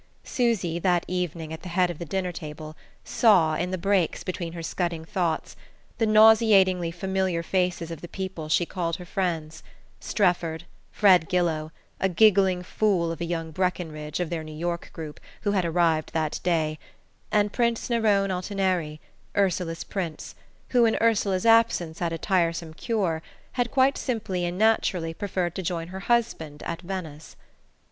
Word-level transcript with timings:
Susy, 0.23 0.79
that 0.79 1.05
evening, 1.07 1.53
at 1.53 1.61
the 1.61 1.69
head 1.69 1.91
of 1.91 1.99
the 1.99 2.05
dinner 2.05 2.31
table, 2.31 2.75
saw 3.03 3.53
in 3.53 3.69
the 3.69 3.77
breaks 3.77 4.23
between 4.23 4.53
her 4.53 4.63
scudding 4.63 5.05
thoughts 5.05 5.55
the 5.99 6.07
nauseatingly 6.07 6.89
familiar 6.89 7.43
faces 7.43 7.91
of 7.91 8.01
the 8.01 8.07
people 8.07 8.49
she 8.49 8.65
called 8.65 8.95
her 8.95 9.05
friends: 9.05 9.61
Strefford, 9.99 10.63
Fred 10.91 11.29
Gillow, 11.29 11.71
a 11.99 12.09
giggling 12.09 12.63
fool 12.63 13.11
of 13.11 13.21
a 13.21 13.25
young 13.25 13.51
Breckenridge, 13.51 14.19
of 14.19 14.31
their 14.31 14.43
New 14.43 14.57
York 14.57 14.89
group, 14.91 15.19
who 15.41 15.51
had 15.51 15.65
arrived 15.65 16.13
that 16.13 16.39
day, 16.41 16.79
and 17.31 17.53
Prince 17.53 17.87
Nerone 17.87 18.31
Altineri, 18.31 18.99
Ursula's 19.37 19.83
Prince, 19.83 20.33
who, 20.69 20.85
in 20.85 20.97
Ursula's 20.99 21.45
absence 21.45 22.01
at 22.01 22.11
a 22.11 22.17
tiresome 22.17 22.73
cure, 22.73 23.21
had, 23.51 23.69
quite 23.69 23.99
simply 23.99 24.45
and 24.45 24.57
naturally, 24.57 25.13
preferred 25.13 25.53
to 25.53 25.61
join 25.61 25.89
her 25.89 25.99
husband 25.99 26.63
at 26.63 26.81
Venice. 26.81 27.35